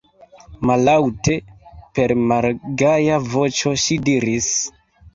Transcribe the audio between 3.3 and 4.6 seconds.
voĉo ŝi diris: